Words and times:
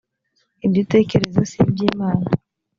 ibyo 0.65 0.79
utekereza 0.85 1.41
si 1.49 1.57
iby’imana 1.63 2.25